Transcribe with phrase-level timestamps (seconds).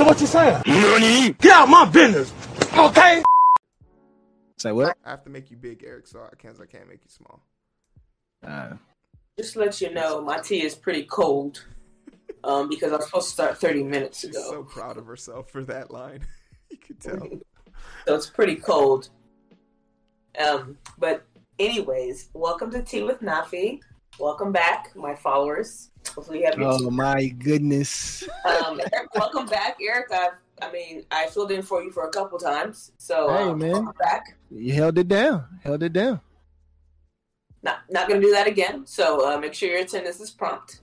[0.00, 0.62] So what you saying?
[1.42, 2.32] Get out my business,
[2.74, 3.22] okay?
[4.56, 4.96] Say what?
[5.04, 6.58] I have to make you big, Eric, so I can't.
[6.58, 7.42] I can't make you small.
[8.42, 8.76] Uh,
[9.36, 11.66] Just to let you know, my tea is pretty cold.
[12.42, 14.42] Um, because I was supposed to start 30 minutes She's ago.
[14.48, 16.20] so proud of herself for that line.
[16.70, 17.18] you could tell.
[18.06, 19.10] so it's pretty cold.
[20.42, 21.26] Um, but
[21.58, 23.80] anyways, welcome to Tea with Nafi.
[24.20, 25.92] Welcome back, my followers.
[26.14, 28.28] Hopefully you have your oh my goodness.
[28.44, 30.08] um, Eric, welcome back, Eric.
[30.12, 30.28] I,
[30.60, 33.72] I mean, I filled in for you for a couple times, so Hey, um, man.
[33.72, 34.36] welcome back.
[34.50, 35.46] You held it down.
[35.64, 36.20] Held it down.
[37.62, 38.84] Not not gonna do that again.
[38.84, 40.82] So uh, make sure your attendance is prompt.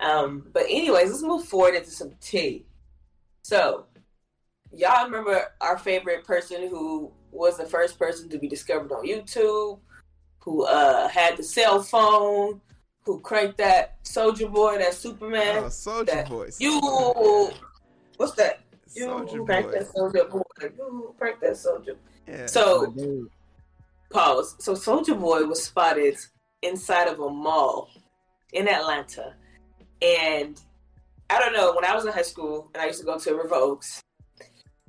[0.00, 2.64] Um, but anyways, let's move forward into some tea.
[3.42, 3.84] So,
[4.72, 9.80] y'all remember our favorite person who was the first person to be discovered on YouTube,
[10.38, 12.62] who uh, had the cell phone,
[13.04, 15.64] who cranked that Soulja Boy, that Superman.
[15.64, 16.50] Oh, Soulja Boy.
[16.58, 17.50] You,
[18.16, 18.60] what's that?
[18.94, 19.78] You Soulja cranked Boy.
[19.78, 20.42] that Soulja Boy.
[20.60, 21.96] You cranked that Soulja.
[22.28, 22.46] Yeah.
[22.46, 22.94] So
[24.10, 24.56] pause.
[24.58, 26.16] So Soulja Boy was spotted
[26.62, 27.90] inside of a mall
[28.52, 29.34] in Atlanta,
[30.02, 30.60] and
[31.30, 31.72] I don't know.
[31.74, 34.02] When I was in high school and I used to go to Revokes,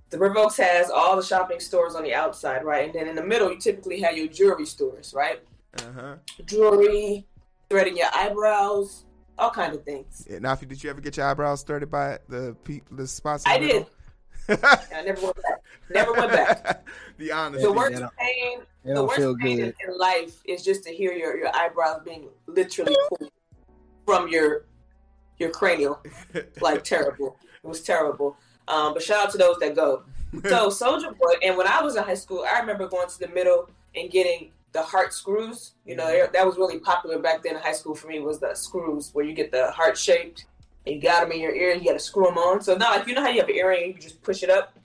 [0.09, 2.85] the Revokes has all the shopping stores on the outside, right?
[2.85, 5.41] And then in the middle, you typically have your jewelry stores, right?
[5.77, 6.15] Uh huh.
[6.45, 7.25] Jewelry,
[7.71, 9.05] threading your eyebrows,
[9.39, 10.27] all kind of things.
[10.29, 13.45] Yeah, Nafi, did you ever get your eyebrows threaded by the pe- the spots?
[13.45, 13.85] in I the did.
[14.93, 15.63] I never went back.
[15.89, 16.85] Never went back.
[17.17, 17.65] the honesty.
[17.65, 19.75] The worst that pain, It the worst feel pain in, good.
[19.87, 23.31] in life is just to hear your, your eyebrows being literally pulled
[24.05, 24.65] from your
[25.39, 26.03] your cranial.
[26.61, 27.37] Like terrible.
[27.63, 28.37] It was terrible.
[28.67, 30.03] Um, but shout out to those that go.
[30.43, 33.27] So Soulja Boy, and when I was in high school, I remember going to the
[33.29, 35.73] middle and getting the heart screws.
[35.85, 38.19] You know, that was really popular back then in high school for me.
[38.19, 40.45] Was the screws where you get the heart shaped
[40.85, 41.71] and you got them in your ear.
[41.71, 42.61] and You got to screw them on.
[42.61, 44.77] So now, like you know how you have an earring, you just push it up.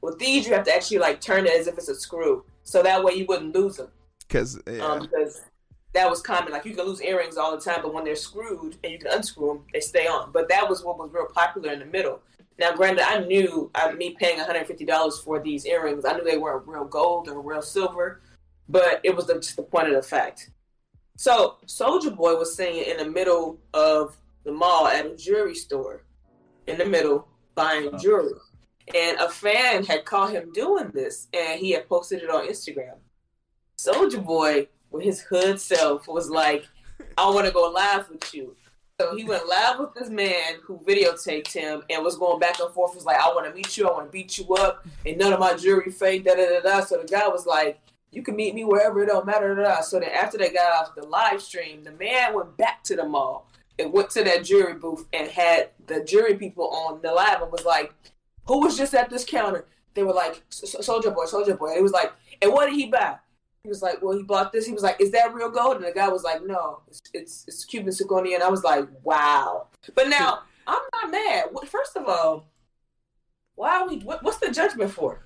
[0.00, 2.82] With these, you have to actually like turn it as if it's a screw, so
[2.82, 3.88] that way you wouldn't lose them.
[4.26, 4.84] Because yeah.
[4.84, 5.42] Um, because
[5.94, 6.52] that was common.
[6.52, 9.12] Like you can lose earrings all the time, but when they're screwed and you can
[9.12, 10.32] unscrew them, they stay on.
[10.32, 12.20] But that was what was real popular in the middle.
[12.58, 16.04] Now, granted, I knew uh, me paying $150 for these earrings.
[16.04, 18.20] I knew they weren't real gold or real silver,
[18.72, 20.50] but it was the, just the point of the fact.
[21.16, 26.04] So, Soulja Boy was sitting in the middle of the mall at a jewelry store,
[26.66, 28.32] in the middle, buying jewelry.
[28.96, 32.96] And a fan had caught him doing this, and he had posted it on Instagram.
[33.78, 36.66] Soulja Boy, with his hood self, was like,
[37.18, 38.56] I want to go live with you.
[39.00, 42.72] So he went live with this man who videotaped him and was going back and
[42.72, 42.94] forth.
[42.94, 43.88] Was like, I want to meet you.
[43.88, 44.86] I want to beat you up.
[45.04, 46.24] And none of my jewelry fake.
[46.24, 46.84] Da da da da.
[46.84, 47.80] So the guy was like,
[48.12, 49.02] You can meet me wherever.
[49.02, 49.76] It don't matter.
[49.82, 53.04] So then after they got off the live stream, the man went back to the
[53.04, 57.40] mall and went to that jewelry booth and had the jewelry people on the live
[57.40, 57.94] and was like,
[58.46, 59.66] Who was just at this counter?
[59.94, 61.74] They were like, Soulja Boy, Soulja Boy.
[61.76, 63.16] It was like, And what did he buy?
[63.62, 65.84] He was like, "Well, he bought this." He was like, "Is that real gold?" And
[65.84, 69.68] the guy was like, "No, it's it's, it's Cuban zirconia." And I was like, "Wow!"
[69.94, 71.44] But now I'm not mad.
[71.68, 72.48] First of all,
[73.54, 74.00] why are we?
[74.00, 75.22] What, what's the judgment for?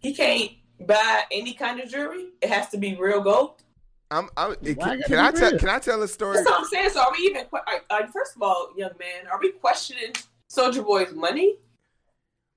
[0.00, 2.28] He can't buy any kind of jewelry.
[2.40, 3.62] It has to be real gold.
[4.10, 5.58] I'm, I'm, it- can, gotta can I tell?
[5.58, 6.36] Can I tell a story?
[6.36, 6.90] That's what I'm saying.
[6.90, 7.44] So are we even?
[7.44, 10.12] que- Are, are, first of all, young man, are we questioning
[10.50, 11.56] Soulja Boy's money?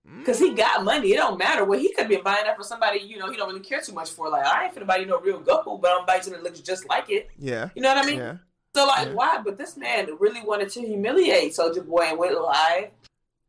[0.07, 0.19] Mm.
[0.19, 1.11] Because he got money.
[1.11, 1.65] It don't matter.
[1.65, 3.93] Well, he could be buying that for somebody, you know, he don't really care too
[3.93, 4.29] much for.
[4.29, 6.61] Like, I ain't finna buy you no real gold, but I'm buying something that looks
[6.61, 7.29] just like it.
[7.37, 7.69] Yeah.
[7.75, 8.17] You know what I mean?
[8.19, 8.37] Yeah.
[8.73, 9.13] So like, Yeah.
[9.13, 9.41] why?
[9.43, 12.89] But this man really wanted to humiliate Soulja Boy and went live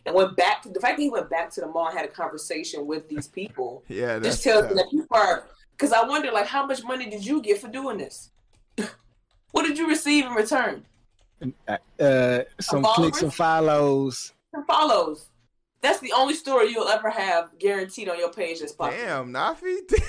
[0.07, 2.05] and went back to the fact that he went back to the mall and had
[2.05, 3.85] a conversation with these people.
[3.93, 4.19] Yeah.
[4.19, 5.47] That's just tells me that people are.
[5.73, 8.31] Because I wonder, like, how much money did you get for doing this?
[9.51, 10.85] what did you receive in return?
[11.99, 14.33] Uh, some clicks and follows.
[14.55, 15.29] Some follows.
[15.83, 19.05] That's the only story you'll ever have guaranteed on your page that's popular.
[19.05, 19.79] Damn, Nafi.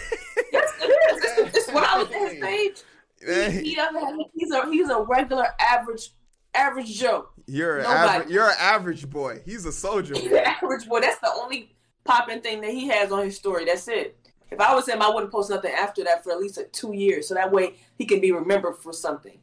[0.52, 1.48] Yes, it is.
[1.48, 2.84] It's, it's when I was on his page.
[3.25, 4.16] He, he doesn't have.
[4.36, 6.12] He's a he's a regular average
[6.53, 7.28] average Joe.
[7.47, 8.30] You're an average.
[8.30, 9.41] You're an average boy.
[9.46, 10.16] He's a soldier.
[10.16, 11.02] He's an average boy.
[11.02, 11.75] That's the only
[12.06, 13.66] popping thing that he has on his story.
[13.66, 14.18] That's it.
[14.51, 16.94] If I was him, I wouldn't post nothing after that for at least like two
[16.94, 19.39] years, so that way he can be remembered for something.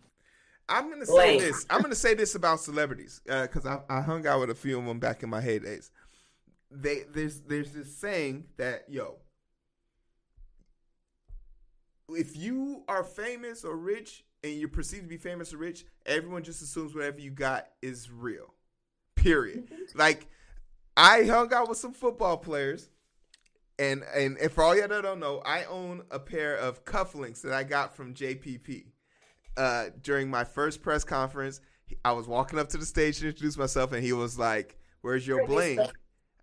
[0.69, 1.40] I'm gonna say Lame.
[1.40, 1.67] this.
[1.69, 4.79] I'm gonna say this about celebrities uh, because I, I hung out with a few
[4.79, 5.90] of them back in my heydays.
[6.70, 9.17] They there's there's this saying that yo,
[12.15, 16.43] if you are famous or rich and you're perceived to be famous or rich, everyone
[16.43, 18.55] just assumes whatever you got is real.
[19.15, 19.71] Period.
[19.95, 20.27] like
[20.97, 22.89] I hung out with some football players.
[23.79, 27.41] And, and and for all y'all that don't know, I own a pair of cufflinks
[27.43, 28.85] that I got from JPP
[29.57, 31.61] uh, during my first press conference,
[32.05, 35.27] I was walking up to the stage to introduce myself, and he was like, "Where's
[35.27, 35.81] your bling?"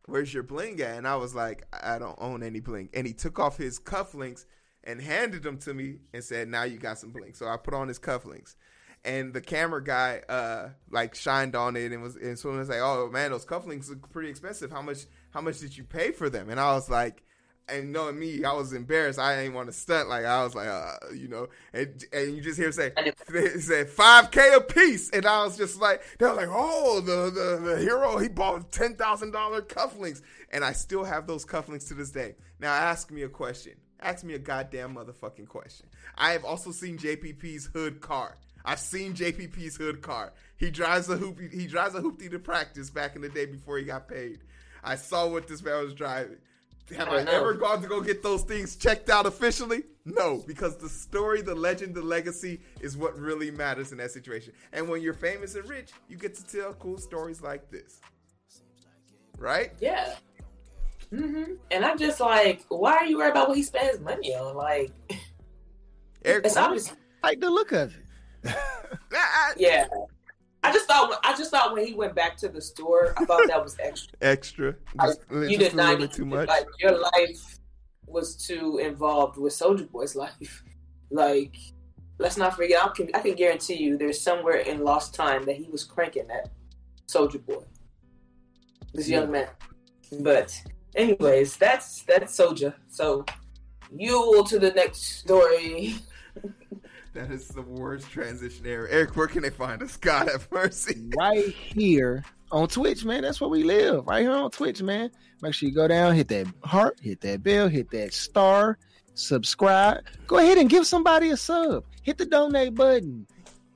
[0.08, 0.98] where's your bling at?
[0.98, 2.90] And I was like, I don't own any bling.
[2.94, 4.46] And he took off his cufflinks
[4.88, 7.36] and handed them to me and said, now you got some bling.
[7.36, 8.56] So I put on his cufflinks.
[9.06, 12.80] And the camera guy, uh, like shined on it and was, and so was like,
[12.82, 14.72] "Oh man, those cufflinks look pretty expensive.
[14.72, 17.24] How much, how much did you pay for them?" And I was like,
[17.70, 19.20] and knowing me, I was embarrassed.
[19.20, 20.10] I didn't want to stunt.
[20.10, 22.92] Like I was like, uh, you know, and and you just hear him say,
[23.30, 27.30] they said five k a piece, and I was just like, they're like, oh, the
[27.30, 31.88] the, the hero, he bought ten thousand dollar cufflinks, and I still have those cufflinks
[31.90, 32.36] to this day.
[32.60, 33.74] Now ask me a question.
[34.02, 35.88] Ask me a goddamn motherfucking question.
[36.18, 38.38] I have also seen JPP's hood car.
[38.64, 40.34] I've seen JPP's hood car.
[40.58, 41.40] He drives a hoop.
[41.40, 44.40] He drives a hoopty to practice back in the day before he got paid.
[44.84, 46.38] I saw what this man was driving.
[46.96, 49.84] Have I, I ever gone to go get those things checked out officially?
[50.06, 54.54] No, because the story, the legend, the legacy is what really matters in that situation.
[54.72, 58.00] And when you're famous and rich, you get to tell cool stories like this.
[59.38, 59.72] Right?
[59.80, 60.16] Yeah.
[61.10, 64.56] Hmm And I'm just like, why are you worried about what he spends money on?
[64.56, 64.92] Like,
[66.26, 66.94] Eric, it's obvious.
[67.24, 67.96] Like the look of
[68.44, 68.54] it.
[69.14, 69.88] Ah, Yeah.
[70.64, 71.18] I just thought.
[71.24, 74.18] I just thought when he went back to the store, I thought that was extra.
[74.22, 74.76] extra.
[75.00, 76.48] I- you just did not little need bit too much.
[76.50, 77.60] Like your life
[78.06, 80.64] was too involved with Soulja Boy's life.
[81.10, 81.56] Like,
[82.18, 82.84] let's not forget.
[82.84, 86.28] I can I can guarantee you, there's somewhere in lost time that he was cranking
[86.28, 86.50] that
[87.08, 87.64] Soulja Boy,
[88.94, 89.48] this young man.
[90.22, 90.60] But
[90.96, 92.76] anyways, that's that's Soldier.
[92.90, 93.26] So
[93.96, 95.96] you will to the next story.
[97.14, 98.88] That is the worst transition ever.
[98.90, 99.98] Eric, where can they find us?
[99.98, 101.10] God have mercy.
[101.18, 103.24] right here on Twitch, man.
[103.24, 104.06] That's where we live.
[104.06, 105.10] Right here on Twitch, man.
[105.42, 108.78] Make sure you go down, hit that heart, hit that bell, hit that star,
[109.16, 110.04] subscribe.
[110.28, 111.86] Go ahead and give somebody a sub.
[112.04, 113.26] Hit the donate button.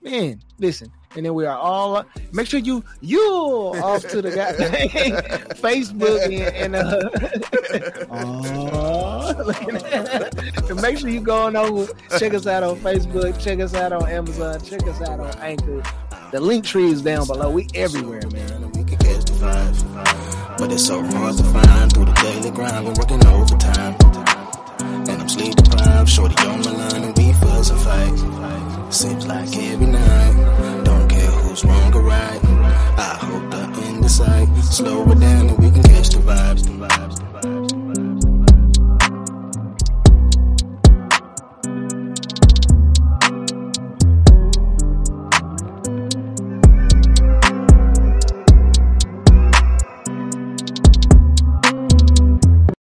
[0.03, 0.91] Man, listen.
[1.15, 4.53] And then we are all make sure you you off to the guy
[5.55, 7.09] Facebook and, and uh
[10.69, 13.93] and make sure you go on over, check us out on Facebook, check us out
[13.93, 15.83] on Amazon, check us out on Anchor.
[16.31, 17.51] The link tree is down below.
[17.51, 18.71] We everywhere, man.
[18.71, 20.57] we can catch the vibes.
[20.57, 22.85] But it's so hard to find through the daily grind.
[22.85, 23.95] We're working overtime.
[24.79, 26.09] And I'm sleep deprived.
[26.09, 28.93] Shorty on my line and we fuss and fight.
[28.93, 29.40] Seems like
[34.81, 35.20] Slow